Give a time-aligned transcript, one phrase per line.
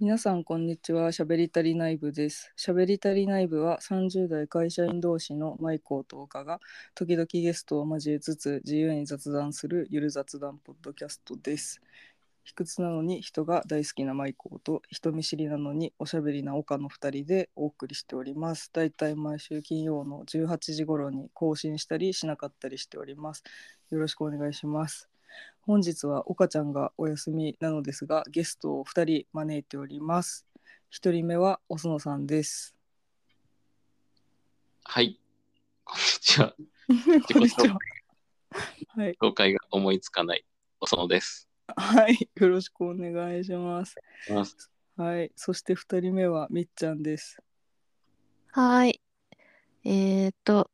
[0.00, 1.10] 皆さんこんにちは。
[1.10, 2.52] しゃべりたり内部です。
[2.54, 6.60] しゃべりたり内部は30代会社員同士のマイコーと岡が
[6.94, 11.80] 時々ゲストを交えつつ自由に雑談するゆる雑談ポッドキャストです。
[12.44, 18.70] 卑屈なのに人が大好きなマイコーと人見知りなのにおしゃべりな岡の2人でお送りしております。
[18.72, 23.42] だいたい毎週金曜の18時頃に更新したりしなかったりしております。
[23.90, 25.08] よろしくお願いします。
[25.62, 30.46] 本日は岡ちゃんがお休みなのですがゲストを2人招いております。
[30.92, 32.74] 1人目はおそのさんです。
[34.84, 35.20] はい。
[35.84, 36.54] こんにちは。
[37.32, 37.78] こんにちは。
[38.88, 40.44] はい、紹介が思いつかない、
[40.80, 41.48] おそのです。
[41.76, 43.96] はい、よろしくお願いします。
[44.30, 44.70] ます。
[44.96, 45.30] はい。
[45.36, 47.42] そして2人目はみっちゃんです。
[48.52, 49.00] はい。
[49.84, 50.70] えっ、と、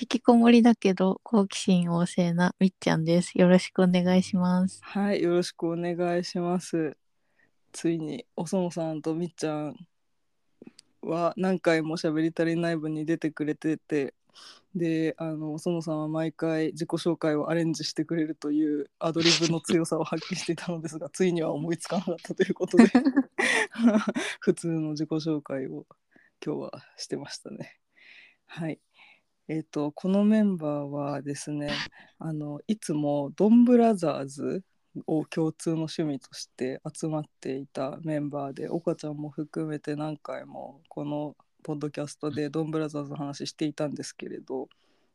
[0.00, 3.32] 引きこもりだけど好奇心旺盛なみっちゃんです。
[3.34, 4.78] よろしくお願いします。
[4.84, 6.96] はいよろしくお願いします
[7.72, 9.76] ついにおそのさんとみっちゃん
[11.02, 14.14] は何回もしゃべり足りない部に出てくれてて
[14.72, 22.84] であのおそのさんは毎回自己紹介をアレンジしてくれるというアドリブの強さを発揮していたのですが ついには思いつかなかったということで
[24.38, 25.86] 普通の自己紹介を
[26.44, 27.80] 今日はしてましたね。
[28.46, 28.78] はい
[29.48, 31.70] えー、とこのメンバーはですね
[32.18, 34.62] あのいつもドンブラザーズ
[35.06, 44.68] を共通の趣味として集まっていたメンバーで岡ちゃんも含めて何回もこのポッドキャストでドンブラザーズの話していたんですけれど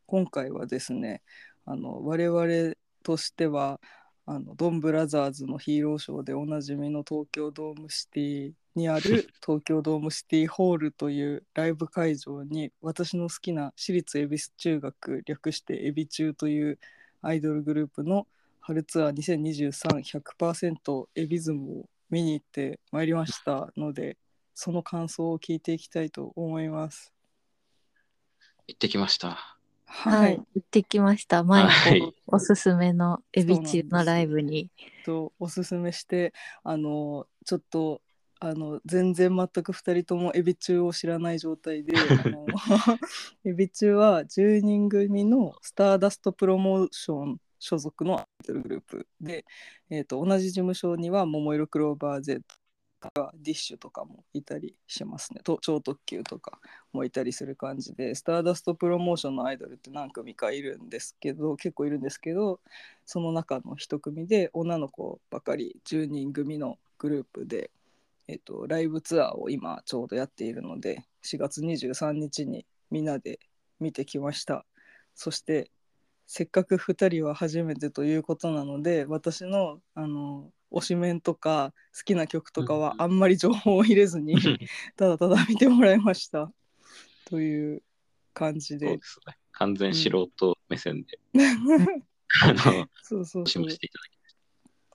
[0.06, 1.22] 今回はですね
[1.64, 3.80] あの我々としては
[4.26, 16.78] あのドンブラザーズのヒーローショーでおなじみの東京ドームシティにある 東京ドームシティホールというライブ会場に私の好きな私立恵比寿中学略してエビ中という
[17.22, 18.26] アイドルグループの
[18.60, 24.16] 春ツアー2023100%エビズムを見に行ってまいりましたので
[24.54, 27.12] その感想を聞いていきたいと思います。
[28.66, 29.58] 行ってきました。
[29.84, 30.36] はい。
[30.54, 31.44] 行ってきました。
[31.44, 34.70] マイはいコおすすめのエビ中のライブに。
[35.04, 36.32] とおすすめして
[36.62, 38.00] あのちょっと
[38.44, 42.44] あの全然全く2人ともエビ中を知らない状態であの
[43.46, 49.46] エビ中は10人組のスターダストプロモーション所属のアイドルグループで、
[49.88, 52.42] えー、と同じ事務所には桃色クローバー Z
[53.00, 55.40] とかディッシュとかもいたりしますね。
[55.42, 56.60] と超特急とか
[56.92, 62.60] もいたりする感じでスターダストプロモーションのアイドルって何組かいるんですけど結構いるんですけど
[63.06, 67.70] その中の一組で女の子ばかり10人組のグループで、
[68.26, 73.38] えっと、ライブツアーを今ちょうどやっているので4月23日にみんなで
[73.80, 74.64] 見てきました。
[75.14, 75.70] そして
[76.26, 83.02] せっかく2人は初めてということなので私のあの推しメンとか好きな曲とかはうんうん。
[83.02, 84.34] あんまり情報を入れずに
[84.96, 86.52] ただただ見てもらいました。
[87.26, 87.82] という
[88.32, 89.38] 感じそうでですね。
[89.52, 91.18] 完全素人目線で、
[92.42, 93.66] あの、そうそうそう。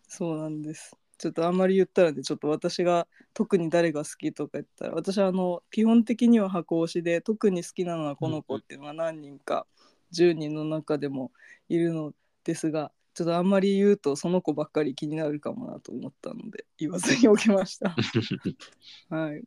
[0.07, 0.95] そうなんです。
[1.19, 9.67] ちょっとあんまり言ったらね、ちょっと私が特に誰が好きとか言ったら、私はあの基本的には箱推しで、特に好きなのはこの子っていうのが何人か、
[10.11, 11.31] 10人の中でも
[11.67, 12.13] いるの
[12.45, 17.95] ですが、ちょっとあんまり言うとその子ばっかり気になるかもなと思ったので、言わずにおきました。
[19.09, 19.43] はい。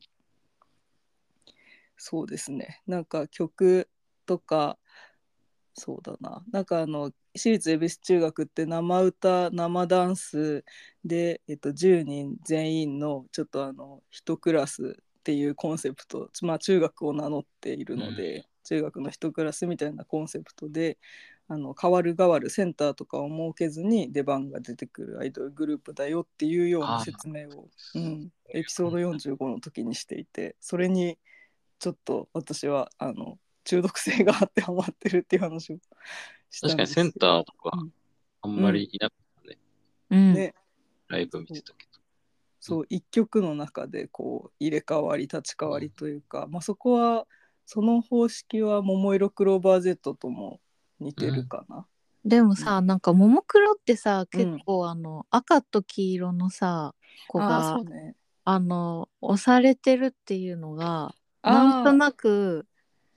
[1.97, 2.83] そうですね。
[2.87, 3.89] なんか曲
[4.27, 4.79] とか、
[5.73, 6.45] そうだな。
[6.51, 10.65] なんかあの、私立恵比寿中学って生歌、生ダンス
[11.05, 20.99] で、えっと、10人全員のちょっとあの、一クラスっていうコンセプト、まあ中学を名乗っているので、中学の一クラスみたいなコンセプトで、
[21.49, 27.99] あの変わる変わるセンターとかを設けずに出番が出てくるアイドルグループだよっていうような説明を、う。
[27.99, 31.19] ん、エピソード45の時にしていてそれに
[31.79, 35.77] ちょっと私はあの中毒性があってハマってるっていう話を
[36.51, 37.93] したんです確かにセンターとかうん
[38.43, 39.59] あんまりいなかったね。
[40.11, 40.35] うん。
[40.35, 40.55] ね
[41.09, 42.01] ライブ見てたけど。
[42.61, 47.27] そう一曲の中でこう入れ替わり立ち替わりというか、まあ、そこは
[47.67, 50.61] その方式は桃色クローバー Z とも
[51.01, 51.87] 似てるかな。
[52.25, 56.95] でもさ、なんかももクロってさ、うん結構あの、赤と黄色のさ、
[57.27, 58.15] 子あが、あそうね。
[58.45, 62.67] あの、押されてるっていうのが、なんとなく、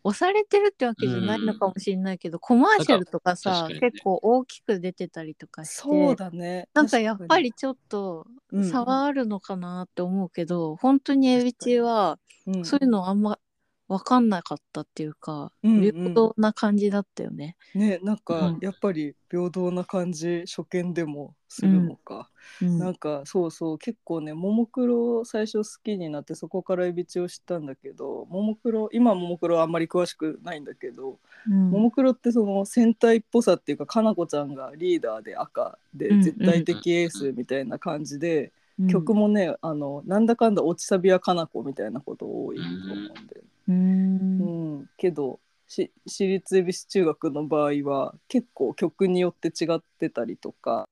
[0.05, 3.79] 押されてるってわけじゃないのかもしれないけど、コマーシャルとかさかね。
[3.79, 6.69] 結構大きく出てたりとかしてそうだね。
[6.75, 8.27] なんかやっぱり確ちょっと
[8.61, 12.63] 差はあるのかなって思うけど、本当にエビチはうん。
[12.63, 13.39] そういうのあんま
[13.87, 15.81] 分かんなかったっていうか、うんうん。
[15.81, 17.55] 平等な感じだったよね。
[17.75, 18.59] ねなんかうん。
[18.59, 22.29] やっぱり平等な感じ初見でもするのか、
[22.61, 22.79] うん。
[22.79, 31.69] なんかそうそう結構ねももクロ最初好きになってそこからエビチを知ったんだけどももクロ今ももクロあんまり詳しくないんだけど、うん。
[31.69, 38.87] ももクロってその戦隊っぽさっていうかかなこちゃんがリーダーで赤でうん絶対的エースみたいな感じで、うん。
[38.87, 44.77] 曲もねあのなんだかんだ落ちサビはかなこみたいなこと多いと思うんで、ううん。
[44.81, 50.87] ん、けどし私立恵比寿中学の場合は結構曲によって違ってたりとか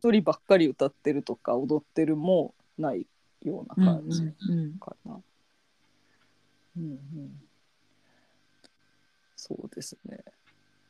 [0.00, 3.06] 一人ばっかり歌ってるとか踊ってるもない
[3.42, 5.20] ような感じうんかな。
[6.78, 7.40] うんうん。
[9.36, 10.18] そうですね。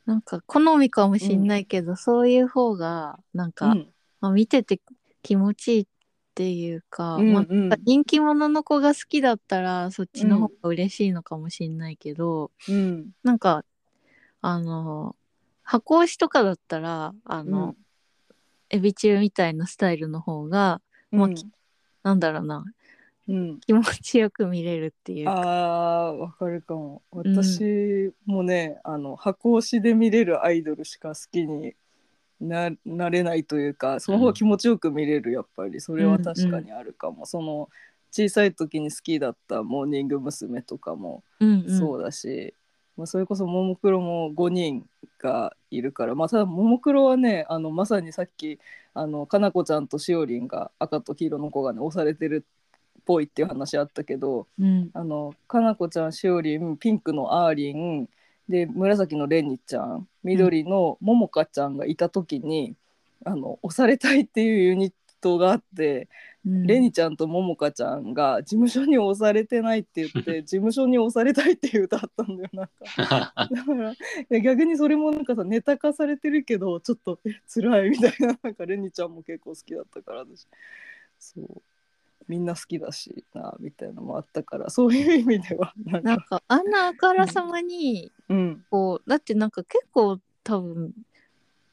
[0.05, 3.87] なんか好みかもしんないけど、そういう方がなんか、うん。
[4.21, 4.79] まあ、見てて
[5.23, 5.85] 気持ちいいっ
[6.33, 13.11] ていうか、うんまあうん人気者の子が好きだったらそっちの方が嬉しいのかもしんないけど、うん。
[13.23, 13.63] なんか
[14.41, 15.15] あの
[15.63, 17.75] 箱推しとかだったらあの、
[18.69, 20.81] エビ中みたいなスタイルの方が
[21.11, 21.35] まあうん。
[22.03, 22.65] なんだろうな
[23.27, 23.59] うん。
[23.59, 25.33] 気持ちよく見れるっていうか。
[25.35, 27.01] あーわかるかも。
[27.11, 31.75] 私もね、あの箱推しで見れるアイドルしか好きに
[32.41, 35.79] ななれないというかその方が気持ちよく見れるやっぱり。
[35.79, 37.69] それは確かにあるかも、その
[38.11, 40.61] 小さい時に好きだったモーニング娘。
[40.63, 41.79] とかもうんうん。
[41.79, 42.53] そうだし、
[42.97, 44.85] まあ、それこそももクロも5人
[45.19, 48.59] がいるから、まあ、ただももクロはねあのまさにさっき
[48.93, 52.43] あのかなこちゃんとしおりんが赤と黄色の子がね押されてる
[52.99, 54.89] っぽいっていう話あったけどうん。
[54.93, 58.09] あのかなこちゃんしおりんピンクのあーりん
[58.49, 62.75] で紫のれにちゃん緑のももかちゃんがいた時に、
[63.25, 66.07] あの押されたいっていうユニットがあって。
[66.45, 66.65] うん。
[66.65, 73.47] レニちゃんとももかちゃんが事務所に押されてないって言って 事務所に押されたいっていう歌あったんだよなんか。
[73.47, 73.73] だか
[74.29, 80.47] ら逆にそれもなんかさネタ化されてるけどちょっとえ辛いみたいななんかレニちゃんも結構好きだったから私。
[81.19, 81.61] そう
[82.27, 88.65] みんな好きだしなみたいなのもあったからそういう意味ではなん なんかかあんなあからさまにうん。
[88.69, 90.93] こうだってなんか結構多分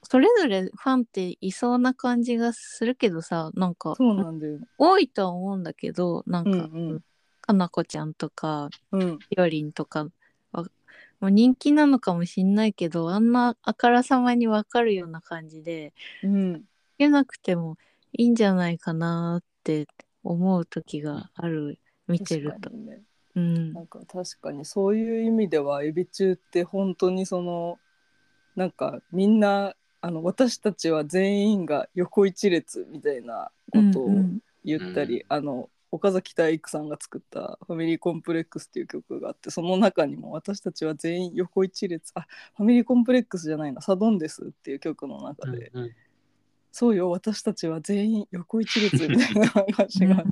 [0.03, 4.59] それぞれファンっていそうな感じがするけどさなんかそうなんだよ。
[4.59, 7.05] ね多いとは思うんだけどなんか、うんうん。
[7.41, 9.19] かなこちゃんとかうん。
[9.21, 10.09] ひよりんとか
[10.53, 10.65] は
[11.21, 15.93] もう人気なのかもしんないけどあんなあからさまに分かるような感じで
[16.23, 16.63] うん。
[16.63, 17.77] つけなくても
[18.13, 19.87] いいんじゃないかなって
[20.25, 22.53] 思う時がある見てると。
[22.53, 23.03] 確かにね。
[23.35, 23.73] うん。
[23.73, 27.79] なんか確かにそういう意味ではエビ中って本当にその
[28.57, 42.27] なんかみんなあの私たちは全員が横一列みたいなことをうん言ったり、あの岡崎体育さんが作った「ファミリーコンプレックス」っていう曲があってその中にも私たちは全員横一列あ
[42.57, 45.91] ファミリーコンプレックスじゃないなサドンデスっていう曲の中で、うん
[46.71, 50.25] そうよ私たちは全員横一列みたいな話が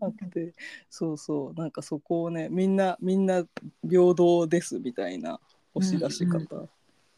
[0.00, 0.54] あって
[0.90, 3.44] そうそうなんかそこをねみんなみんな
[3.88, 5.40] 平等ですみたいな
[5.74, 6.68] 押し出し方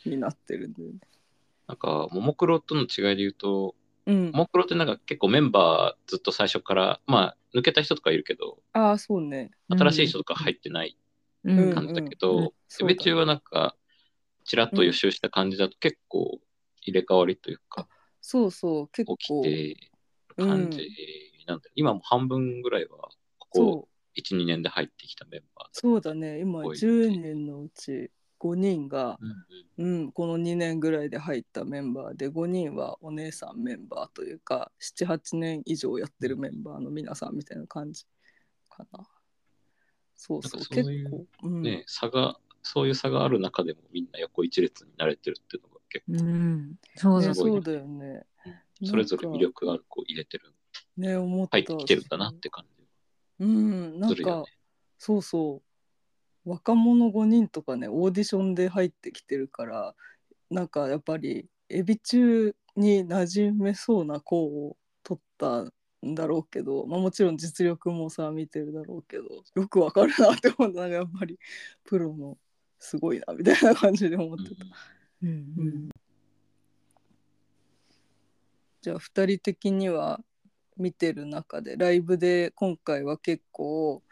[0.05, 0.89] になってるんで、ね。
[1.67, 3.75] なんか、ももクロとの違いで言うと、
[4.07, 4.31] うん。
[4.31, 9.51] ももクロってなんか結構メンバーずっと最初から、まあ、抜けた人とかいるけど、ああそうね。
[9.69, 10.97] 新しい人とか入ってない
[11.45, 11.75] うん。
[11.75, 13.77] 感じだけうんうんど、そうだねエベ中はなんか、
[14.45, 16.41] ちらっと予習した感じだと結構
[16.83, 17.87] 入れ替わりというか、
[18.21, 19.17] そうそう結構。
[19.17, 19.91] 起きて
[20.37, 20.89] 感じ
[21.47, 21.73] なんだよ。
[21.75, 23.09] 今も半分ぐらいは、
[23.39, 23.91] ここそう。
[24.21, 26.41] 1、2年で入ってきたメンバーだそうだね。
[26.41, 28.11] 今多い10人のうち
[28.41, 29.19] 5人が、
[29.79, 30.01] うんうん。
[30.03, 38.05] うん、この2年ぐらいで入ったメンバーで5人はお姉さんメンバーというか78年以上やってるメンバーの皆さんみたいな感じ
[38.69, 39.07] かな。
[40.17, 41.63] そうそう結構、うん。
[41.63, 48.27] ね、差が、そういう差がある中でもみんな横一列になれてるっていうのが結構、うん、そうだね、すごいねそうだよね。
[48.85, 50.55] それぞれ魅力がある子を入れてる、
[50.97, 51.59] ね思った。
[51.59, 52.81] 入ってきてるんだなって感じ
[53.41, 54.45] うんなんか、ね。
[54.99, 55.63] そうそ
[56.45, 59.95] う若者5人とかねオーディションで入ってきてるから
[60.51, 65.63] なんかやっぱりエビ中に馴染めそうな子を取った
[66.07, 71.39] んだろうけど、まあ、もちろん実力もさ見てるだろうけどよくわかるなって思ったなんかやっぱり
[71.85, 72.37] プロの
[72.79, 74.65] すごいなみたいな感じで思ってた。
[74.65, 74.71] うん
[75.23, 75.91] うん。
[78.83, 80.21] じゃあ2人的には
[80.77, 84.03] 見てる中でライブで今回は結構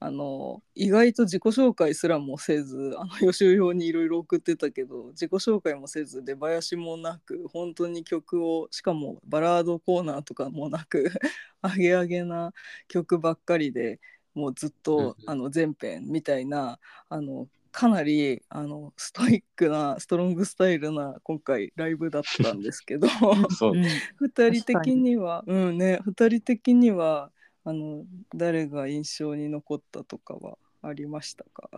[0.00, 11.10] あの意外と自己紹介すらもせずあの予習用にいろいろ送ってたけど自己紹介もせず出囃子もなく本当に曲をしかもバラードコーナーとかもなく
[11.62, 12.52] アゲアゲな
[12.86, 13.98] 曲ばっかりで
[14.34, 15.30] もうずっと、うん。
[15.30, 23.08] あの全編みたいなあのかなりあのストイックなストロングスタイルな今回ライブだったんですけど。
[23.50, 23.72] そう。
[23.72, 23.84] うん。
[24.18, 27.30] 二人的にはうんね二人的には
[27.64, 31.70] あの誰が印象に残ったとかはありましたか？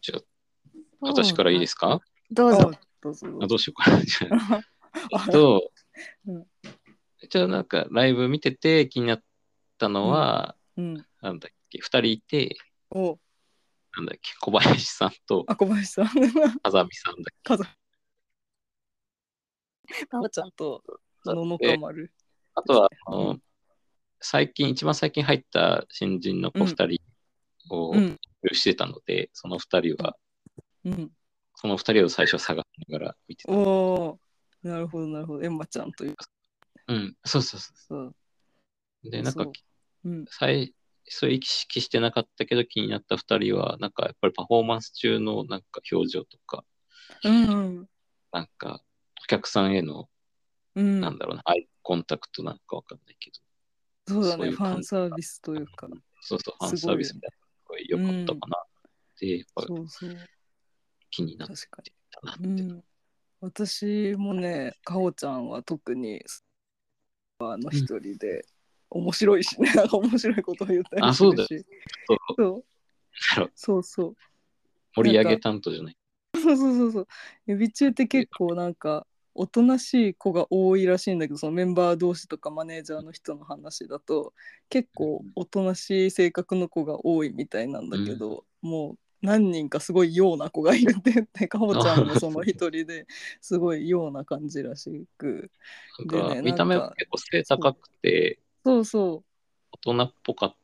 [0.00, 0.22] じゃあ、
[1.00, 2.00] 私からいいですか？
[2.30, 2.70] どうぞ。
[2.74, 3.46] あどうぞどあうぞ。
[3.48, 4.00] どうしようかな。
[4.04, 5.70] じゃと
[6.26, 6.46] うん、
[7.28, 9.22] じゃあなんかライブ見てて気になっ
[9.78, 11.06] たのは、うん。
[11.20, 12.56] なんだっけ、二人いて、
[12.90, 13.18] お。
[13.96, 16.06] なんだっけ、小林さんとあ小林さん。
[16.06, 17.68] 風見さんだっ家族
[20.08, 20.82] かおちゃんと
[22.56, 23.38] あとは、あうの
[24.20, 27.00] 最近、一番最近入った新人の子二人
[27.70, 28.18] をうん。
[28.52, 30.16] してたので、その二人は、
[30.84, 31.10] うん。
[31.54, 33.52] その二人を最初探しながら見てた。
[33.52, 34.68] おー。
[34.68, 35.42] なるほどなるほど。
[35.42, 36.16] エンマちゃんという。
[36.88, 38.16] うん、そうそうそそう。
[39.04, 39.10] う。
[39.10, 39.46] で、なんか
[40.04, 40.24] うん。
[40.28, 40.74] 最
[41.06, 46.64] そう意識してなかったけど気になった二人は、なんかやっぱりパフォーマンス中のなんか表情とか、
[47.24, 47.88] うん
[48.32, 48.82] なんか
[49.22, 50.08] お客さんへの、
[50.74, 51.00] うん。
[51.00, 53.30] なんだろうな、アイコンタクトなんかわかんないけ
[54.06, 55.88] ど、そうだねファンサービスというか。
[56.20, 57.30] そうそう、ファンサービスみたい
[57.88, 58.66] なのが良かったかなっ
[59.18, 60.16] て、やっぱそうそう。
[61.10, 62.42] 気になっ確かたなって。
[62.46, 62.84] に、うん、
[63.40, 66.24] 私もねかおちゃんは特に
[67.38, 68.44] あの一人で、
[68.90, 71.66] 面白いしね なんか面白いことを言ったりすあそうだるし。
[72.06, 72.18] そう。
[72.36, 72.64] そ
[73.44, 73.52] う。
[73.54, 74.16] そうそう。
[74.94, 75.96] 盛り上げ担当じゃない？
[76.34, 77.06] そうそうそうそう。
[77.46, 84.32] エビ中って結構なんかおとなしい子が多いらしいんだけどそのメンバー同士とかマネージャーの人の話だと
[84.68, 93.06] 結構おとなしい性格の子が多いみたいなんだけど、もう何人かすごいような子がいるって言ってかほちゃんもその一人で
[93.40, 95.50] すごいような感じらしく。
[95.98, 99.24] なんかでね見た目は結構背高くて、そうそ
[99.72, 100.56] 大人っぽかっ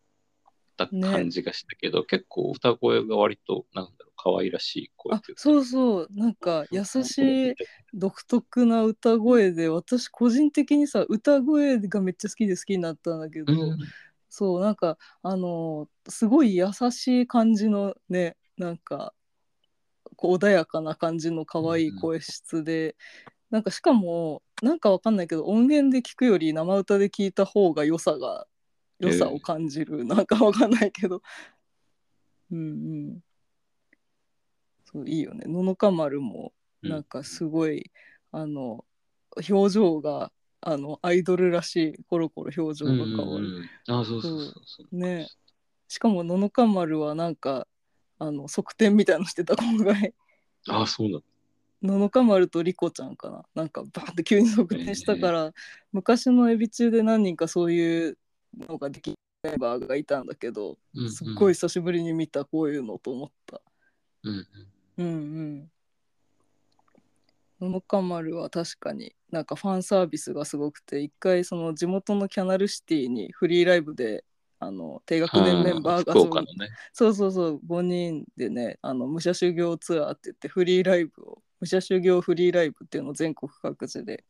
[0.77, 5.43] た感じがしたけど、結構歌声が割と、なんだろう、可愛らしいう声あというか。
[5.43, 6.09] そうそう。
[6.11, 7.19] なんか優し
[7.51, 7.55] い
[7.93, 13.79] 独特な歌声で私個人的にさ歌声がめっちゃ好きで好きになったんだけど、うん。
[14.29, 19.13] そうなんかあのすごい優しい感じのねなんか
[20.17, 22.97] こう穏やかな感じの可愛い声質で、
[23.51, 28.47] なんかしかもなんかわかんないけど音源で聞くより生歌で聞いた方が良さが
[28.99, 31.23] 良さを感じる、えー、なんかわかんないけど。
[32.53, 32.63] うんう
[33.13, 33.19] ん。
[34.85, 35.47] そういいよね。
[35.47, 36.53] ののか丸も
[36.83, 37.91] なんかすごい、
[38.33, 38.85] うん、あの
[39.49, 44.97] 表情があのアイドルらしいコロコロ表情が変わる、うんうん、あそうそうそうそう。
[44.97, 45.29] ね。
[45.89, 47.67] しかもののか丸はなんか
[48.19, 50.15] あの側転みたいのしてた今回
[50.69, 51.23] あそうなん
[51.83, 53.45] 7日丸とリコちゃんかな。
[53.55, 55.53] なんかバーンって急に測定したから、えー、
[55.93, 58.19] 昔のエビ中で何人かそういう
[58.69, 63.61] のができるメンバーがいたんだけど、うんうん、すっごい久しぶりに見たこういうのと思った。
[64.25, 64.47] うん、
[64.99, 65.71] うん、うん
[67.61, 74.25] 七日丸は確かになんかファンサービスがすごくて一回その地元のキャナルシティにフリーライブで
[74.59, 84.25] あの低学年メンバーがそ,、ね、そうそうそう5人でねあの武者修行ツアーって言ってフリーライブを武者修行フリーライブっていうのを全国各地で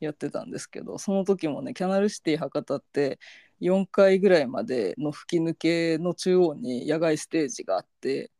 [0.00, 3.18] やってたんですけどその時もねキャナルシティ博多って
[3.60, 8.30] 4階ぐらいまでの吹き抜けの中央に野外ステージがあって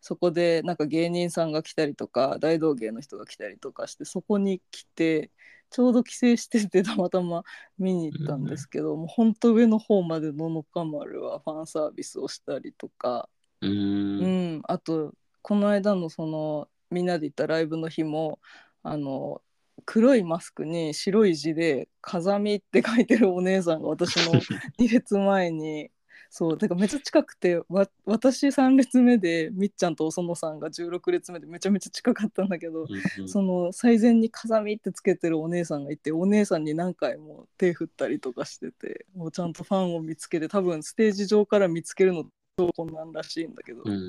[0.00, 5.30] そこでなんか芸人さんが来たりとか大道芸の人が来たりとかしてそこに来て
[5.74, 7.42] ちょうど帰省しててたまたま
[7.78, 13.28] 見に行ったんですけど、もうほんと上の方までののか丸はファンサービスをしたりとか。
[13.60, 13.70] うー。
[13.70, 18.38] うんん、あとこの間のそのみんなで行ったライブの日も
[18.82, 19.40] あの
[19.84, 24.32] 黒いマスクに白い字で「風見」って書いてるお姉さんが私の
[24.78, 25.90] 2列前に
[26.36, 32.86] そうだからめっちゃ近くてわ私3列目でみっちゃんとおそのさんが16列目でめちゃめちゃ近かったんだけど、
[33.18, 33.28] うん。
[33.28, 42.24] その最前に「風見」ってつけてるお姉さんがいてお姉さんに何回も手振ったりとかしててもうちゃんとファンを見つけて多分ステージ上から見つけるの
[42.56, 44.00] 超困難らしいんだけど、うんうん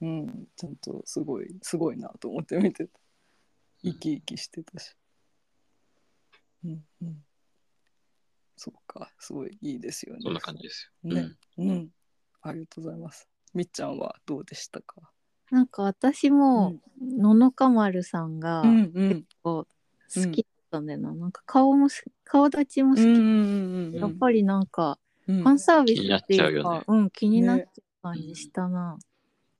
[0.00, 0.20] うん。
[0.20, 3.00] うん、ちゃんとすごいすごいなと思って見てた。
[3.82, 4.94] 生き生きしてたし。
[6.64, 7.24] うんうん。
[8.56, 10.20] そうかすごいいいですよね。
[10.22, 11.14] そんな感じですよ。
[11.14, 11.32] ね。
[11.58, 11.88] うん。
[12.42, 13.28] ありがとうございます。
[13.54, 15.00] みっちゃんはどうでしたか？
[15.50, 19.24] なんか私も、ののかまるさんがうんうん。
[19.42, 23.98] こう好きだったんだよな、なんか顔もす顔立ちも好き、うんうんうん。
[23.98, 24.98] やっぱりなんか、
[25.28, 25.42] うん。
[25.42, 26.82] ファンサービスっていうかね。
[26.86, 28.98] うん気になっちゃう感じしたな、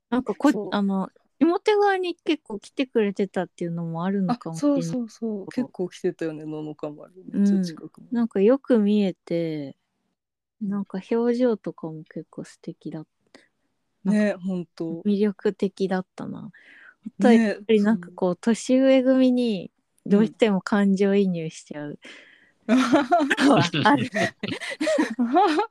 [0.09, 1.09] なんかこあの
[1.41, 4.83] 表側に結構来てくれてたっていうのもあるのあかもしれない。
[4.83, 5.47] そうそうそう。
[5.47, 9.75] 結構来てたよねののかまるめっちゃ近くも、なんかよく見えて
[10.61, 13.05] なんか表情とかも結構素敵だ
[14.05, 16.51] ね本当魅力的だったな。
[17.05, 19.71] あとはやっねぱりなんかこう年上組に
[20.05, 21.83] どうしても感情移入しちゃう。
[21.83, 21.99] のはある。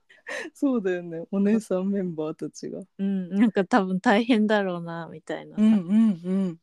[0.55, 1.25] そうだよね。
[1.31, 2.81] お姉さんメンバーたちが。
[2.99, 5.63] うん、なんか多分大変だろうなみたいなさ。
[5.63, 6.59] うんうんうん。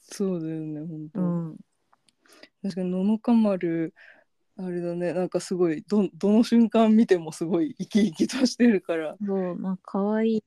[0.00, 1.56] そうだよね本当、うん
[2.62, 3.92] 確かにののか丸
[4.56, 5.12] あれだね。
[5.12, 9.16] なんかすごいどどの瞬間見てもすごい生き生きとしてるから。
[9.24, 10.44] そう、まあ可愛い。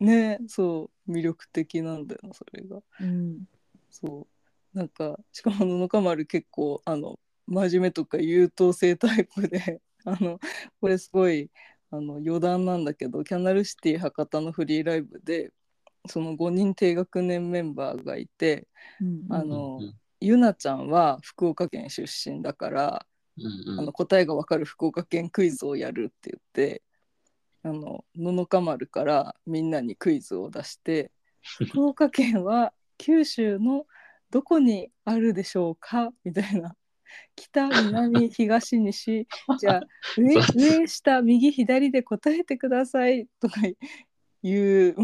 [0.00, 2.82] ねそう魅力的なんだよなそれが。
[3.00, 3.44] うん。
[3.90, 4.26] そ
[4.74, 4.76] う。
[4.76, 10.38] なんかしかもののか丸結構あの真面目とか優等生タイプで あの
[10.80, 11.50] これすごい
[11.90, 15.52] あの余談なんだけどキャナルシティ博多のフリーライブで
[16.08, 18.66] その5人低学年メンバーがいて
[19.00, 23.06] うんあのうんゆなちゃんは福岡県出身だから
[23.38, 23.80] うんうん。
[23.80, 26.82] あの答えがわかる福岡県クイズをやるって言って
[27.62, 31.12] あのののか丸からみんなにクイズを出して
[31.42, 33.86] 福岡県は九州の
[34.30, 36.12] どこにあるでしょうか？
[36.24, 36.74] みたいな
[37.34, 39.26] 北南東西
[39.60, 39.82] じゃあ
[40.16, 43.60] 上上下右左で答えてくださいとか
[44.42, 44.96] いう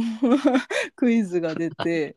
[0.94, 2.16] クイズが出て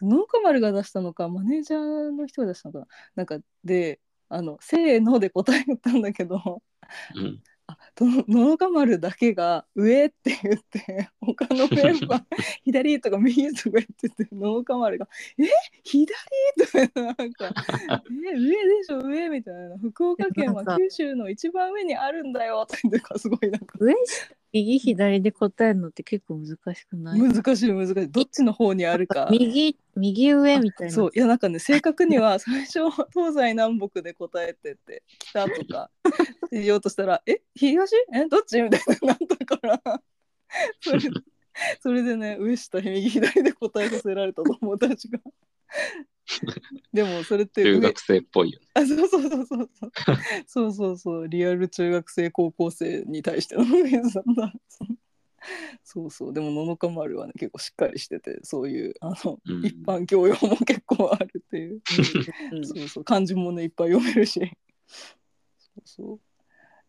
[0.00, 2.86] 農家丸が出したのかマネージャーの人が出したのかな。
[3.16, 6.62] なんかであのせーので答えたんだけど
[7.14, 7.42] うん
[7.94, 12.24] あとの のか丸だけが上って言って他のメンバー
[12.64, 15.08] 左とか右とか言っててのか丸が
[15.38, 15.44] 「え？
[15.84, 16.14] 左?」
[16.88, 17.52] とかなんか
[18.32, 18.38] 「え？
[18.38, 18.98] 上でしょ？
[19.00, 23.78] 上」みたいな「福岡県は九州の一番上にあるんだよ」とかすごいなんか。
[23.78, 27.20] 上下右左で答えるのって結構難しくない？
[27.20, 29.28] 難しい難しいどっちの方にあるか。
[29.30, 30.92] 右右上みたいな。
[30.92, 32.80] そういやなんかね正確には 最初
[33.12, 35.90] 東西南北で答えてて北とか
[36.50, 37.40] 言おうとしたら「え？
[37.54, 37.94] 東？
[38.14, 38.26] え？
[38.28, 40.02] どっち?」みたいになったから
[40.80, 41.00] それ
[41.80, 45.18] それでね上下右左で答えさせられた友達が。
[46.92, 48.66] でもそれって中学生っぽいよね。
[48.74, 49.70] あそうそうそうそう。
[50.46, 50.96] そうそうそう。
[50.98, 53.64] そうリアル中学生高校生に対しての
[54.10, 54.52] さんだ。
[55.82, 56.32] そうそう。
[56.32, 61.82] でも「ののか丸」はね結構しっかりしててそういうあの、うん、一般教養も結構あるっていう、
[62.52, 63.04] うん、そうそう。
[63.04, 64.40] 漢字もねいっぱい読めるし。
[65.58, 66.20] そうそう。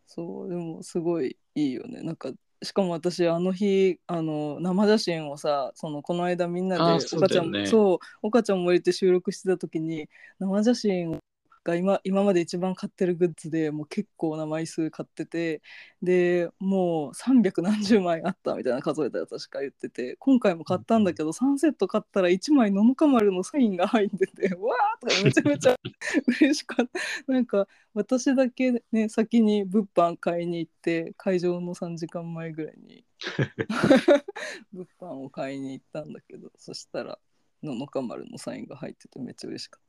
[0.05, 2.03] そうでもすごいいいよね。
[2.03, 2.31] なんか
[2.63, 11.19] しかも私あの日あの生写真をさそのこの間みんなで岡ちゃんもそうそう岡ちゃんも入れて収録してた時に生写真
[11.63, 15.61] が今今まで一番買ってるグッズでもう結構な枚数買ってて
[16.01, 25.79] でもう300何十枚あったみたいな数えたら確か言ってて今回も買ったんだけど3セット買ったら1枚ののか丸のサインが入ってて わーとかめちゃめちゃ
[26.41, 26.87] 嬉しかっ
[27.25, 27.31] た。
[27.31, 33.05] なんか私だけね先に物販買いに行って会場の3時間前ぐらいに
[34.73, 37.19] 物販を買いに行ったんだけどそしたら
[37.61, 39.82] ののか丸のサインが入っててめっちゃ嬉しかっ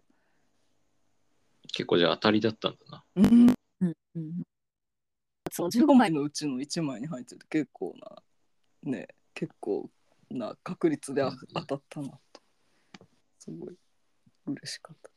[1.73, 3.05] 結構じゃあ当たりだったんだな。
[3.17, 4.43] うんうんうん
[5.51, 9.89] そう15枚のうちの1枚に入ってて結構なね結構
[10.31, 11.23] な確率で
[11.55, 12.41] 当たったなと。
[13.39, 13.77] すごい
[14.47, 15.11] 嬉しかった、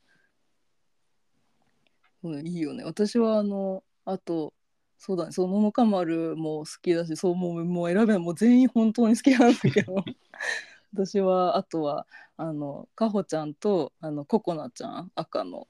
[2.23, 2.83] うん、いいよね。
[2.83, 4.53] 私はあのあと
[4.99, 5.31] そうだね。
[5.31, 9.95] そののか丸も好きだしそうもうもう選べないもう全員本当に好きなんだけど。
[10.93, 12.07] 私はあとは
[12.37, 15.67] あのかほちゃんとあのココナちゃん赤の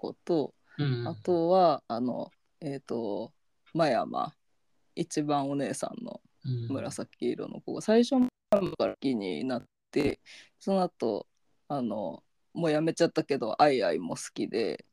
[0.00, 3.32] 子とうんあとはあのえっ、と
[3.74, 4.32] 真山
[4.94, 10.20] 一番お姉さんのうん紫色の子が最初真山から好きになって
[10.58, 11.26] その後
[11.68, 12.22] あの
[12.54, 14.84] もうやめちゃったけどアイアイも好きで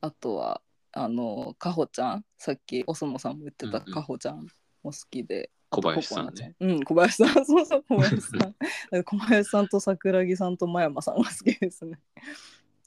[0.00, 0.60] あとは
[0.92, 4.46] あのかほちゃんさっきおそのさんも言ってたかほちゃん
[4.82, 5.50] も好きで。
[5.70, 6.54] 小林さんね。
[6.60, 8.54] うん、小林さん、 そうそう、小林さん。
[9.02, 11.98] 小林さんと桜木さんと真山さんが好きですね。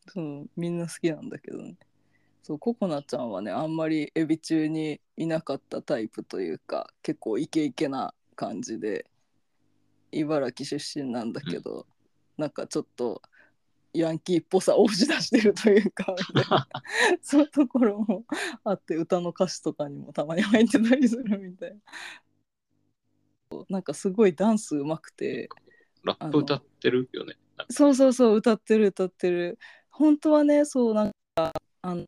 [0.08, 1.76] そう、みんな好きなんだけどね。
[2.44, 9.06] そう、ココナちゃんはね、あんまりエビ中にいなかったタイプというか、結構イケイケな感じで、
[10.12, 11.86] 茨城出身なんだけど、
[12.38, 13.22] なんかちょっと
[13.94, 16.16] ヤンキーっぽさを押し出してるというか、
[17.22, 18.26] そういうところも
[18.64, 23.66] あって、歌の歌詞とかにもたまに入ってたりするみたいな。
[23.70, 25.50] なんかすごいダンスうまくて、
[26.04, 27.36] ラップ歌ってるよね。
[27.70, 29.58] そうそうそう歌ってる歌ってる
[29.98, 32.06] 本当はねそうなんかあの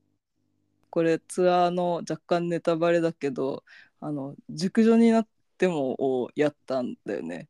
[0.92, 3.64] これツアーの若干ネタバレだけど
[4.00, 7.48] あの熟女になってもをやったんだよね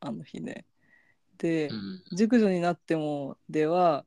[0.00, 0.64] あの日ね。
[1.38, 4.04] で、うん熟女になってもでは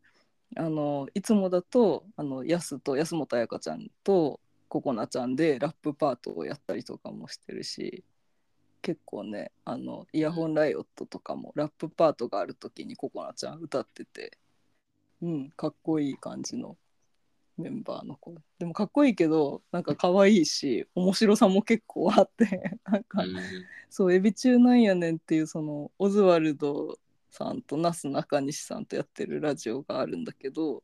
[0.55, 8.03] あのいつもだとあのヤスと安本彩香ちゃんとココナちゃんでラップパートをやったりとかもしてるし
[8.81, 14.37] 結構ねあのイヤホンライオットとかもラップパートがある時にココナちゃん歌ってて
[15.21, 16.77] うんかっこいい感じの
[17.57, 18.35] メンバーの子。
[18.59, 23.35] でもかっこいいけどなんか可愛いし面白さも結構あって なんかうん。
[23.89, 26.97] そう「エビ中なんやねん」っていうそのオズワルド
[27.29, 30.83] さんとなすなかにしさんとやってるラジオがあるんだけど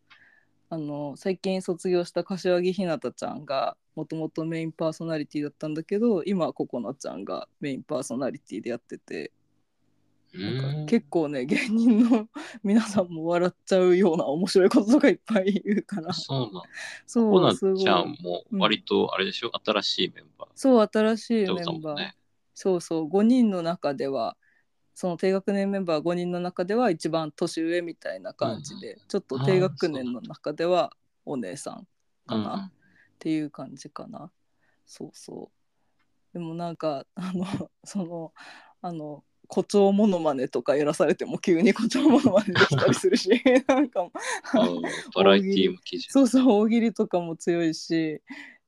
[0.69, 9.31] あの最近卒業した柏木ひなたちゃんがもともとメインパーソナリティだったんだけど今はココナちゃんがメインパーソナリティでやってて
[10.33, 12.29] なんか結構ね 芸人の
[12.63, 16.13] 皆さんも笑っちゃうような面白いこととかいっぱい言うから。
[16.13, 16.63] そうなん。
[17.05, 17.83] そコナうすごい。
[17.83, 18.15] ちゃん。
[18.21, 20.47] も割とあれでしょ、新しいメンバー。
[20.49, 22.15] っそう新しいメンバー、ね。
[22.53, 23.09] そうそう。
[23.09, 24.37] 5人の中では
[24.93, 29.07] その低学年メンバー5人の中では一番年上みたいな感じで、うん。
[29.07, 30.93] ちょっと低学年の中では
[31.25, 31.87] お姉さん
[32.25, 32.59] かな、うん。
[32.61, 32.71] っ
[33.19, 34.31] ていう感じかな。
[34.85, 36.33] そうそう。
[36.33, 37.45] でもなんかあの
[37.83, 38.33] その
[38.81, 43.29] あの誇張モノマネとかやらされても急に誇張モノマネできたりするし
[43.67, 44.09] なんか
[45.13, 48.21] バラエティー向きじそうそう大喜利とかも強いし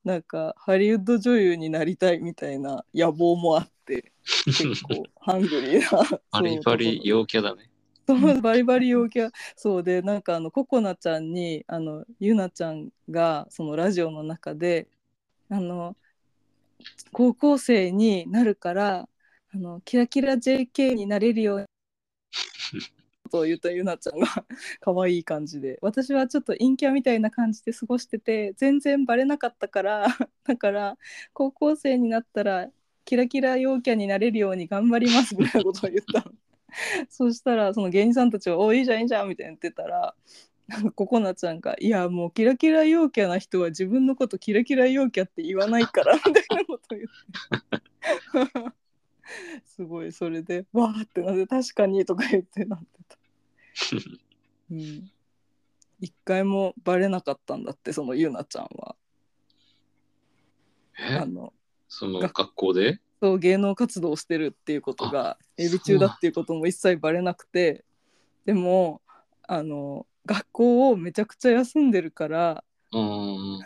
[0.03, 4.11] なんかハリウッド女優になりたいみたいな野望もあって
[4.45, 6.19] 結構ハングリーな。
[6.31, 7.69] バリバリよ陽キャだね。
[8.05, 14.89] そうバリバリ陽キャそうでなんかあのココナちゃんにあのゆなちゃんがそのラジオの中で
[15.49, 15.95] あの
[17.13, 19.07] 高校生になるから
[19.53, 21.65] あのキラキラ JK になれるように
[23.29, 24.27] と言ったゆなちゃんが
[24.79, 30.07] 可愛い感じで私はちょっと陰キャみたいな感じで過ごしてて全然バレなかったから
[30.43, 30.97] だから
[31.33, 32.69] 高校生になったら
[33.05, 36.35] キラキラ陽キャになれるように頑張りますみたいなことを言ったの。
[37.09, 40.15] そしたらその芸人さんたちは「おいいじゃんいいじゃん」みたいに言ってたら
[40.67, 48.73] なんかココナちゃんが「いやもうキラキラ陽キャな人は自分のことキラキラ陽キャって言わないから」みたいなことを言って
[49.65, 53.17] すごいそれで「わーってなって確かに」とか言ってなってた。
[54.71, 55.11] うん
[55.99, 58.95] 一回もバレなかったんだってそのゆなちゃんは。
[60.99, 61.15] え？
[61.15, 61.53] あの
[61.87, 62.99] その学校で？
[63.21, 67.85] そう芸能活動をしてるっていうことがエビ中だっていうことも一切バレなくて
[68.43, 69.01] でも
[69.43, 72.63] あの学校をめちゃくちゃ休んでるから。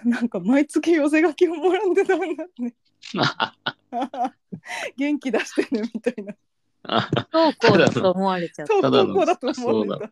[0.06, 2.74] なんか毎月寄せ書きをもらってたんだね
[4.98, 6.36] 元気出してねみたいな。
[6.84, 6.90] 不
[7.34, 8.74] 登校だと思われちゃった。
[8.74, 10.10] そうただの高校だと思って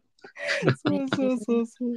[0.76, 1.92] そうたそうそうそうそう。
[1.92, 1.96] お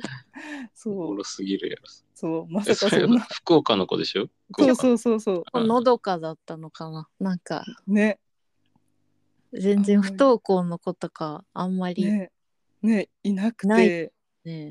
[0.74, 1.82] そうもろすぎるやろ。
[2.14, 3.20] そうまさかそんな。
[3.20, 4.28] 福岡の子でしょ？
[4.56, 5.60] そうそうそうそう。
[5.60, 7.08] んのどかだったのかな。
[7.18, 8.18] なんか、うね。
[9.52, 12.30] 全然不登校の子とか、あんまりね
[12.82, 12.96] ね。
[12.96, 14.12] ねいなくないて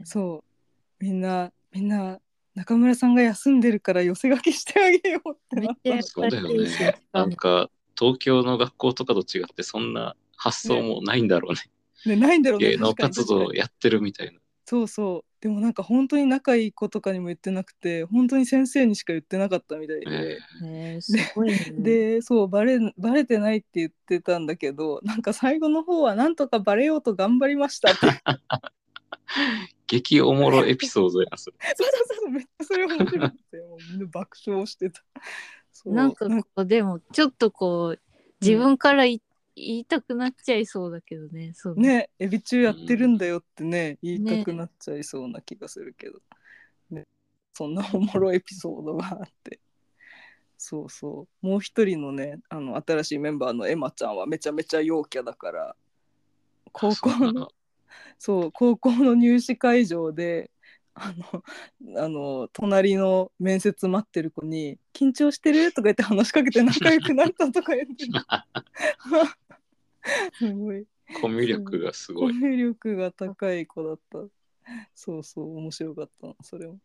[0.06, 0.44] そ
[1.00, 1.04] う。
[1.04, 2.20] みんなみんな
[2.58, 7.02] 中村さんが休んでるから寄せ書きしてあげようってなっめっちゃ優そうだよね。
[7.14, 12.16] なんか、東京の学校とかと違って、そんな発想もないんだろうね。
[12.16, 14.40] ねないんだろうね芸能活動やってるみたいな。
[14.66, 21.74] そうそうでもなんか本当に仲いい子とかにも言ってなくて本当に先生にしか言ってなかったみたいで、ねすごいね。
[21.78, 28.00] でそうバレバレてないって言ってたんだけどなんか最後の方はなんとかバレようと頑張りましたって
[29.88, 31.58] 激おもろ エピソードやん、それ。
[31.76, 35.04] そうそうそうめっちゃそれ面白くて もうみんな爆笑してた。
[35.72, 35.94] そう。
[35.94, 38.00] なんかこう、でも、ちょっとこう、
[38.42, 39.22] 自分からい
[39.56, 41.54] 言いたくなっちゃいそうだけどね。
[41.56, 41.76] そう。
[41.76, 46.22] ねエビ中やってるんだよってね、言いたくなっちゃいそうな気がするけど、
[46.92, 47.08] ね、
[47.54, 49.60] そんなおもろいエピソードがあって。
[50.60, 51.46] そうそう。
[51.46, 55.76] もう一人のねあの新しいメンバーのエマちゃんはめちゃめちゃ陽キャだから
[56.72, 57.52] 高校の
[58.20, 60.52] そう高校の入試会場で
[60.94, 61.44] あの
[62.04, 68.06] あの隣の面接待ってる子に「緊張してる?」とか言って話しかけて仲良くなったとか言って
[70.34, 70.86] すごい
[71.22, 72.34] コミュ力がすコごい。
[72.34, 74.20] ミュ力が高い子だった
[74.94, 76.78] そうそう面白かったなそれも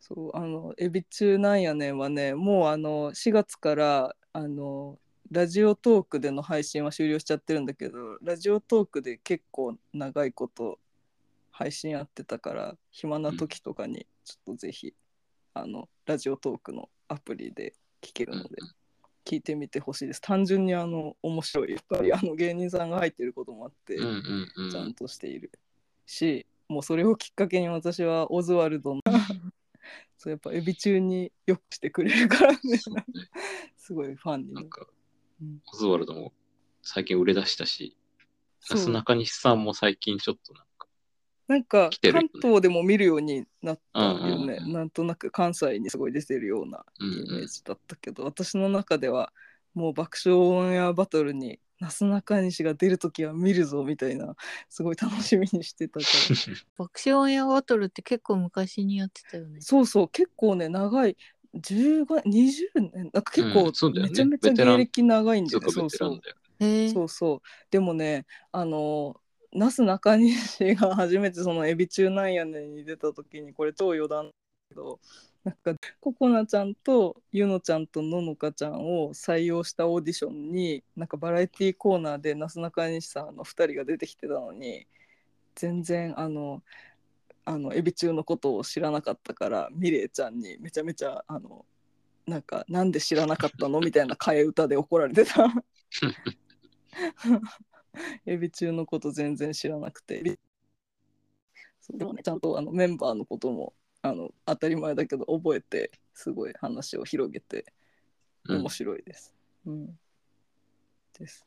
[0.00, 4.98] そうあの「エビ中なんやねん」はねもうあの4月からあの
[5.30, 10.78] ラジオトークでの配信は終了しちゃってるんだけどラジオトークで結構長いこと
[11.50, 14.94] 配信やってたから暇な時とかにちょっとぜひ、
[15.54, 18.68] あのラジオトークのアプリで聞けるのでうん
[19.24, 20.20] 聞いてみてほしいです。
[20.20, 24.06] 単純にあの面白いやっぱりあの芸人さんが入ってることもあって、うん
[24.56, 24.94] うんうちゃんん。
[24.94, 25.52] としている
[26.06, 29.00] し、もうそれをきっかけに私はオズワルドの
[30.18, 32.58] そうやっぱエビ中によくしてくれるからね。
[33.76, 34.88] すごいファンになるなんかうん、
[35.72, 36.32] オズワルドも
[36.82, 37.96] 最近売れ出したし、
[38.70, 40.88] なすなかにしさんも最近ちょっとなんか、
[41.48, 42.28] なんか来てるよね。
[42.32, 44.72] 関東でも見るようになったよね、うんうんうん。
[44.72, 49.32] なんとなく関西にすごい出てるようなうんイメージだったけど、私の中では
[49.74, 54.36] もう爆笑オンエアバトルになすなかにしが出るときは見るぞみたいな
[54.68, 56.36] すごい楽しみにしてたから。
[56.78, 59.60] 爆笑オンエアバトルって結構昔にやってたよね。
[59.60, 61.16] そうそう結構ね長い
[61.54, 66.20] 15 20年なんか結う構めちゃめちゃ芸歴長いんだよね、とそうそう。
[66.92, 67.40] そうそう。
[67.70, 69.16] でもねあの
[69.52, 74.32] なすなかにしが初めてその「エビ中なんやねん」に出た時にこれ超余談だ
[74.70, 74.98] けど
[75.44, 84.86] なんかココナちゃんとゆのちゃんとののかちゃんを採用したオーディションになんかバラエティコーナーでなすなかにしさんの2人が出てきてたのに
[85.54, 86.62] 全然あの
[87.44, 91.64] あのエビ中のことを知らなかったからミレイちゃんにめちゃめちゃあの
[92.26, 95.52] なんかなんで知らなかったのみたいな替え歌で怒られてた。
[98.26, 100.38] エビ中のこと全然知らなくて
[101.80, 107.66] そうでもねちゃんとあのメンバーのこともあの当たり前だけど覚えてすごい話を広げて
[108.48, 109.34] うん面白いです。
[109.66, 109.98] うん
[111.18, 111.46] です。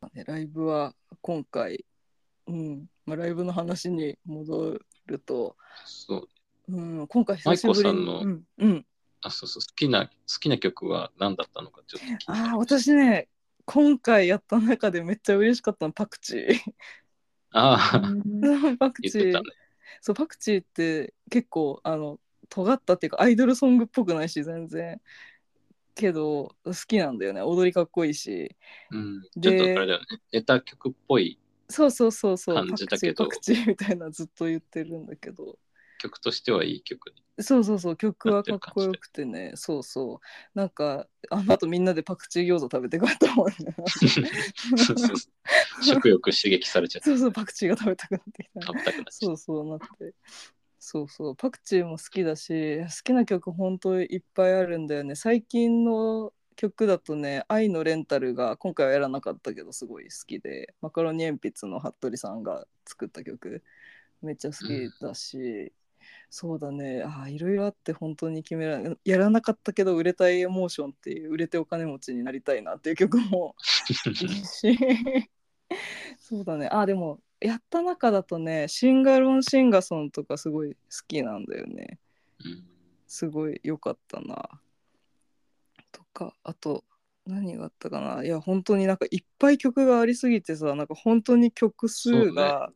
[0.00, 1.84] まあねライブは今回、
[2.46, 6.28] うんまあ、ライブの話に戻ると、そう。
[6.68, 8.86] うん、今回久しぶりさんのうんうん、
[9.22, 9.62] あ、そうそう。
[9.62, 13.28] 好きな、好きな曲は何だったのかちょっとああ私ね
[13.64, 16.58] 今回やった中でめっちゃ嬉しかったのパクチー。
[17.50, 18.12] ああ、
[18.78, 19.40] パクチーね。
[20.00, 25.00] そうパクチーって結構あの尖ったっていうかアイドルソングっぽくないし全然
[25.94, 28.54] けど好きなんだよね踊りかっこいいし
[28.90, 29.22] うん。
[29.40, 30.06] ちょっでとあれだよね。
[30.32, 33.24] ネタ曲っぽいそうそうそうそう感パクチーじだけど。
[33.24, 35.58] パクチーみたいなずっと言ってるんだけど。
[35.98, 37.22] 曲としてはいい曲に。
[37.42, 39.52] そうそうそう曲はかっこよくてね。
[39.54, 40.20] そうそ
[40.54, 40.58] う。
[40.58, 43.54] なんかあの後みんなでパクチー餃子食べて帰ったもんね。
[44.76, 45.16] そうそう
[45.82, 47.10] 食欲刺激されちゃって。
[47.10, 48.66] そうそうパクチーが食べたくなってきた。
[48.66, 50.14] 食べたくなっちゃそううそうなって。
[50.78, 55.14] そうそうパクチーも好きだし好きな曲本当いっぱいあるんだよね。
[55.16, 63.62] 最近の曲だとね「愛のレンタル」が今回はやらなかったけどすごい好きでマカロニ鉛筆の服部さんが作った曲
[64.22, 65.72] めっちゃ好きだし、
[66.30, 67.02] そうだね。
[67.04, 73.54] あーいろいろあって本当に決められやらなかったけど売れたいエモーションっていう売れてお金持ちになりたいなっていう曲も
[74.08, 74.76] いいし。
[76.18, 76.68] そうだね。
[76.70, 81.98] あでもやった中だとねシンガロンシンガソンとかすごい好きなんだよね。
[82.44, 82.64] うん。
[83.06, 84.36] すごい良かったな。
[84.36, 84.65] と
[86.16, 86.82] かあと
[87.26, 88.24] 何があったかな？
[88.24, 92.72] いや本当になんかいっぱい曲がありすぎてさなんか本当に曲数が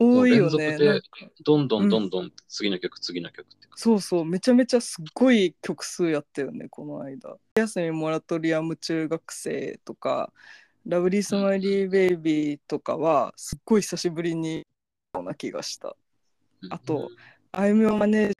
[0.00, 0.50] 多いよね。
[0.50, 1.06] もう連続でなんか
[1.44, 3.68] どんどんどんどん次の曲、次の曲って。
[3.76, 10.32] そうそうめちゃめちゃすっごい曲数やったよねこの間「休みモラトリアム中学生」とか
[10.84, 14.66] 「ラブリースマイリーベイビー」とかはすっごい久しぶりに
[15.14, 15.96] な気がした。
[16.70, 17.10] あと
[17.50, 18.32] あいみょんはね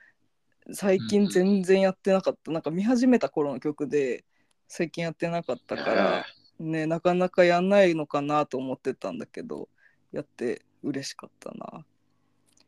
[0.72, 2.52] 最近全然やってなかった。
[2.52, 4.24] なんか見始めた頃の曲で
[4.74, 6.26] 最近やってなかったから
[6.58, 9.68] ねなかなかやんないのかなと思ってたんだけど
[10.12, 11.85] やって嬉しかったな。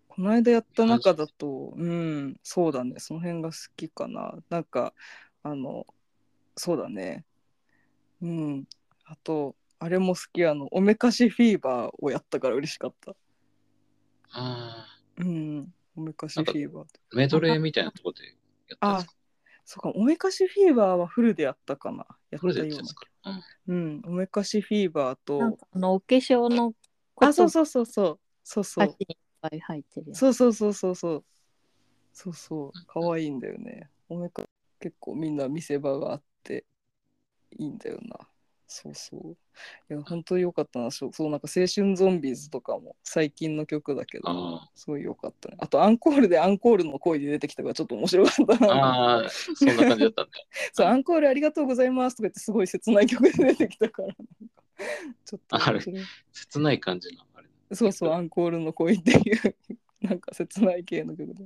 [0.09, 2.97] この間やった中だとうんそうだね。
[2.99, 4.35] その辺が好きかな。
[4.51, 4.93] なんか
[5.43, 5.87] あの
[6.59, 7.25] そうだね。
[8.21, 8.69] うん。
[9.07, 10.45] あとあれも好き。
[10.45, 13.17] あのおめかしフィーバーをやったから嬉しかった。
[14.33, 14.87] あ
[15.17, 15.73] うん。
[15.97, 18.27] おめかしフィーバーーメドレーみたいなところで
[18.69, 19.15] やったんですか？
[19.65, 22.07] そうか、おめかしフィーバーはフルでやったかな。
[22.31, 22.77] やったような
[23.27, 25.39] うんうん、おめかしフィーバーと。
[25.39, 26.75] なんか、あのお化粧の
[27.17, 27.87] あ、そううそうそう。
[27.87, 28.65] そう、そう。
[28.65, 30.15] そう、いっぱい入ってる。
[30.15, 31.25] そうそうそうそうそう、
[32.13, 33.89] そうそう、可愛いんだよね。
[34.09, 34.45] おめか
[34.81, 36.67] 結構みんな見せ場があって
[37.59, 38.19] いいんだよな。
[38.75, 39.37] そうそう。
[39.89, 40.91] いや、本当に良かったな。
[40.91, 45.57] そう、そうなんか青春ゾンビーズとかも最近の曲だけど、あすごい良かったね。
[45.61, 49.19] あとアンコールでアンコールの声で出てきたからちょっと面白かったあな。
[49.19, 50.31] あー、そんな感じだったんだ。
[50.75, 54.25] そう、アンコールありがとうございますとか言ってすごい切ない曲で出てきたから、なんか
[55.25, 56.07] ちょっと面白い。
[56.33, 57.49] 切ない感じのあれ。
[57.77, 59.57] そうそう、アンコールの恋っていう、
[60.03, 61.45] なんか切ない系の曲で。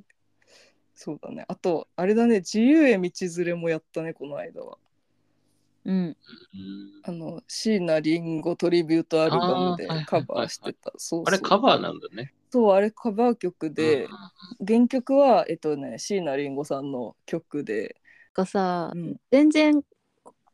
[0.95, 1.45] そうだね。
[1.47, 4.79] あと、あれだね、自由へ道連れもやったね、この間は。
[5.89, 5.95] うん。
[5.95, 6.17] うん。
[7.03, 10.93] あの、椎名林檎トリビュートアルバムでカバーしてた。
[11.27, 12.35] あれカバーなんだね。
[12.51, 14.05] そう、あれカバー曲で
[14.59, 17.97] うん、原曲は、えっとね、椎名林檎さんの曲で、
[18.35, 19.17] がさ、うん。
[19.31, 19.83] 全然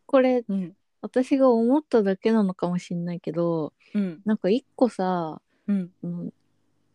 [0.07, 6.33] これうん、私が思っただけなのかもしんないけどうん、なんか一個さ、うん、うん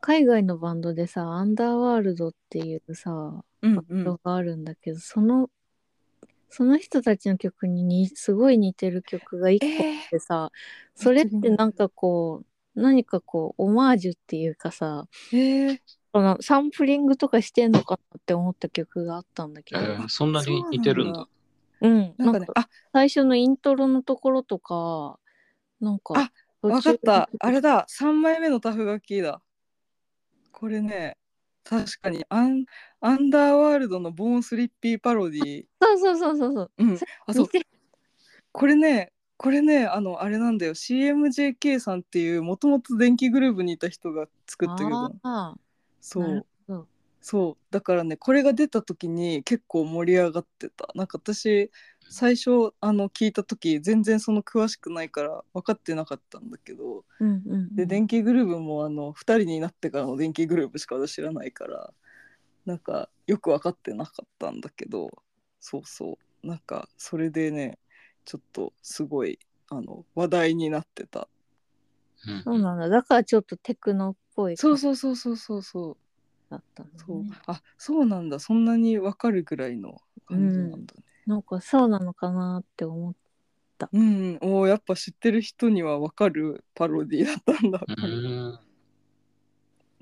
[0.01, 3.75] 海外のバンドでさアンダーワールドっていうさうん。
[3.75, 5.49] バンドがあるんだけど、その
[6.49, 10.51] その人たちの曲ににすごい似てる曲が一個あってさ、
[10.95, 12.43] それってなんかこ
[12.75, 15.81] う何かこうオマージュっていうかさへえ
[16.13, 21.27] そのサンプリングとかしてんのかなって思った曲があったんだけえど、ーそんなに似てるんだ。
[21.81, 22.67] うんなんかねあ。
[22.93, 25.19] 最初のイントロのところとか
[25.79, 26.31] なんかあ
[26.61, 27.85] 途中わかったあれだ。
[27.89, 29.41] 3枚目のタフガキだ。
[30.51, 31.15] これね
[31.63, 32.65] 確かにアン
[33.01, 36.71] アンダーワールドのボーンスリッピーパロディそうそうそうそうそう。
[36.77, 36.99] うん。
[37.27, 37.43] あそう。
[37.43, 37.59] 似て。
[37.59, 37.67] る
[38.51, 40.73] これねこれねあのあれなんだよ。
[40.73, 45.55] CMJK さんっていうもともと電気グループにいた人が作った曲なのあ
[46.01, 46.87] そなるうほど。
[47.21, 47.73] そう。
[47.73, 50.89] だからねこれが出た時に結構盛り上がってた。
[50.95, 51.71] なんか私
[52.09, 57.75] 最初あの聞いた時全然その詳しくないから分かってなかったんだけどーうんうんうん。
[57.75, 61.93] で電気グループもあの2人になってからの電気グループしか私知らないから
[62.65, 65.09] なんかよく分かってなかったんだけど
[65.59, 66.47] そうそう。
[66.47, 67.77] なんかそれでね
[68.25, 71.27] ちょっとすごいあの話題になってた。
[72.27, 72.43] うん。
[72.43, 72.89] そうなんだ。
[72.89, 74.57] だからちょっとテクノっぽい。
[74.57, 75.97] そうそうそうそうそうそう。
[76.49, 78.39] だったんだそう、ねあそうなんだ。
[78.39, 83.13] そんなに分かるぐらいの感じなんだねなんかそうなのかなって思っ
[83.93, 87.91] うん、おーやっぱ知ってる人には分かるパロディだったんだ、う。
[87.93, 88.59] ーん。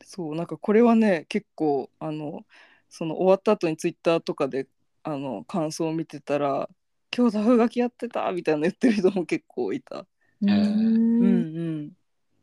[0.05, 2.45] そうなんかこれはね結構あの
[2.89, 4.67] その終わった後にツイッターとかで
[5.03, 6.69] あの感想を見てたら
[7.15, 10.05] 「今日タフ書きやってた」みたいな言ってる人も結構いた、う
[10.43, 11.91] えーーうんんうん、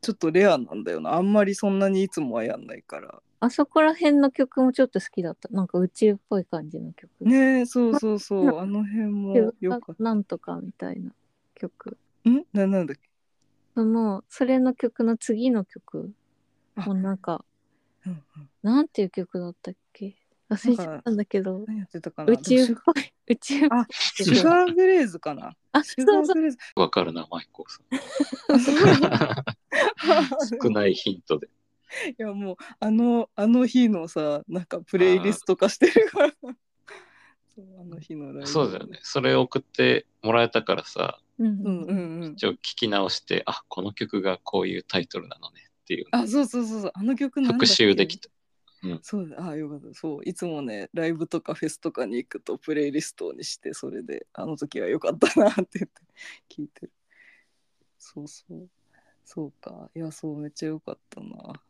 [0.05, 1.13] ちょっとレアなんだよな。
[1.13, 3.21] あんまりそんなにいつもはやんないから。
[3.39, 5.49] あそこら辺の曲もちょっと好きだった。
[5.49, 7.09] なんか宇宙っぽい感じの曲。
[7.21, 8.59] ねえそうそうそう。
[8.59, 11.11] あの辺もよかっなんとかみたいな
[11.55, 11.97] 曲。
[12.23, 12.45] たん？
[12.53, 13.01] ななんだっけ？
[13.73, 16.13] そのそれの曲の次の曲
[16.75, 17.43] あもうなんか
[18.05, 18.49] うんうん。
[18.61, 20.15] なんていう曲だったっけ？
[20.49, 21.63] 忘れちゃったんだけど。
[21.67, 22.33] 何やってたかな？
[22.33, 22.95] 宇宙っぽい。
[23.27, 25.55] 宇宙あシュガーグレーズかな？
[25.71, 26.25] あシュガそう。
[26.27, 26.57] そうーグレーズ。
[26.75, 27.79] わかるな、マイコさ
[28.49, 28.99] あすごいん。
[30.61, 31.47] 少ないヒントで。
[31.47, 36.33] いやもうあのあの日のさなんかプレイリスト化してるから。
[37.55, 38.47] そうあの日のライブ。
[38.47, 38.99] そうだよね。
[39.01, 41.47] それ送ってもらえたからさ、うん。
[41.47, 42.33] うんうんうん。
[42.33, 46.05] 一応聞き直して、あ、この曲がこういうタイトルなのねっていう。
[46.11, 46.91] あそうそうそうそう。
[46.93, 47.65] あの曲なんだっけ？
[47.65, 48.29] 復習できた。
[49.01, 49.93] そうだあよかった。
[49.93, 56.01] そういつもねライブとかフェスとかに行くとプレイリストにしてそれであの時は良かったなって言って
[56.49, 56.91] 聞いてる。
[57.97, 58.69] そうそう。
[59.23, 59.89] そうか。
[59.95, 61.61] いやそうめっちゃ良かったな。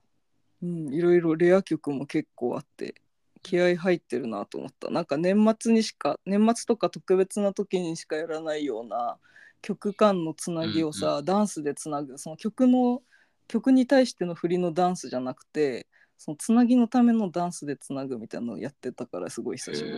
[0.63, 2.95] うんいろいろレア曲も結構あって
[3.41, 4.89] 気合入ってるなと思った。
[4.89, 9.17] なんか年末にしか年末とか特別な時にしかやらないような
[9.61, 13.01] 曲間のつなぎをさ、ダンスでつなぐその曲の
[13.47, 19.97] 曲に対しての振りのダンスじゃなくてそのつなぎのためのダンスでつなぐみたいなのをやってたからすごい久しぶり。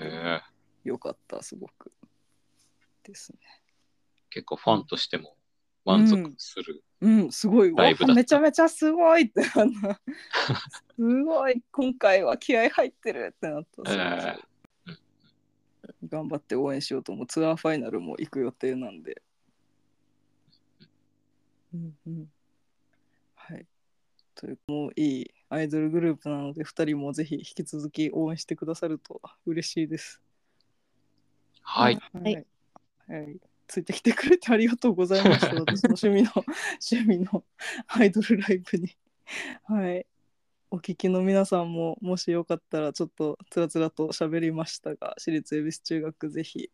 [0.83, 1.91] よかったすごく。
[3.03, 3.39] ですね。
[4.29, 5.35] 結構ファンとしても
[5.85, 6.83] 満足する。
[7.01, 7.31] うん。
[7.31, 7.73] すごい。
[7.75, 8.11] ライブだった。
[8.11, 10.01] わめちゃめちゃすごいってなった。
[10.95, 11.61] すごい。
[11.71, 14.35] 今回は気合入ってるってなった、え
[14.85, 14.97] そう
[16.07, 17.27] 頑張って応援しようと思う。
[17.27, 19.21] ツアーファイナルも行く予定なんで。
[21.73, 22.31] うんうん。
[23.35, 23.65] はい。
[24.35, 30.21] というもういいアイドルグループなので2人もぜひ引き続き応援してくださると嬉しいです
[31.67, 31.99] はい。
[32.13, 32.45] はい。
[33.07, 33.37] はい。
[33.67, 35.47] ついてきてくれてありがとうございました。
[35.59, 36.31] 私の趣味の
[36.91, 37.43] 趣味の
[37.87, 38.95] アイドルライブに。
[39.65, 40.05] はい。
[40.71, 46.71] お聞きの皆さんももしよかったらちょっとつらつらと喋りましたが私立恵比寿中学ぜひ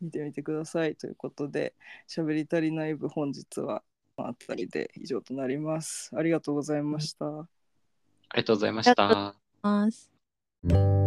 [0.00, 1.74] 見てみてくださいということで
[2.08, 3.82] 喋り足りない部本日は
[4.16, 6.10] この辺りで以上となります。
[6.16, 7.48] ありがとうございました。
[8.28, 9.34] ありがとうございました。
[9.62, 11.05] ます